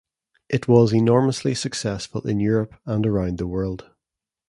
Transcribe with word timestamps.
It 0.49 0.67
was 0.67 0.93
enormously 0.93 1.53
successful 1.53 2.21
in 2.27 2.39
Europe 2.39 2.73
and 2.87 3.05
around 3.05 3.37
the 3.37 3.45
world. 3.45 3.87